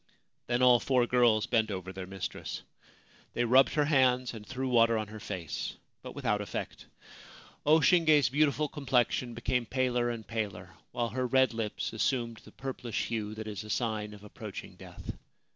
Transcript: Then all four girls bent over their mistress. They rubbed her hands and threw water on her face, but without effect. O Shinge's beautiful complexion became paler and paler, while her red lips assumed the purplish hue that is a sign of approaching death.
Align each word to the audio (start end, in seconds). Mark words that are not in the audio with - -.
Then 0.47 0.63
all 0.63 0.79
four 0.79 1.05
girls 1.05 1.45
bent 1.45 1.69
over 1.69 1.93
their 1.93 2.07
mistress. 2.07 2.63
They 3.33 3.45
rubbed 3.45 3.75
her 3.75 3.85
hands 3.85 4.33
and 4.33 4.43
threw 4.43 4.67
water 4.67 4.97
on 4.97 5.09
her 5.09 5.19
face, 5.19 5.77
but 6.01 6.15
without 6.15 6.41
effect. 6.41 6.87
O 7.67 7.81
Shinge's 7.81 8.27
beautiful 8.27 8.67
complexion 8.67 9.35
became 9.35 9.67
paler 9.67 10.09
and 10.09 10.25
paler, 10.27 10.71
while 10.91 11.09
her 11.09 11.27
red 11.27 11.53
lips 11.53 11.93
assumed 11.93 12.37
the 12.37 12.51
purplish 12.51 13.09
hue 13.09 13.35
that 13.35 13.45
is 13.47 13.63
a 13.63 13.69
sign 13.69 14.15
of 14.15 14.23
approaching 14.23 14.75
death. 14.75 15.13